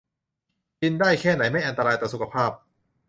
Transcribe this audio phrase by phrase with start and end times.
[0.81, 2.51] กินได้แค่ไหนไม่อันตรายต่อสุขภาพ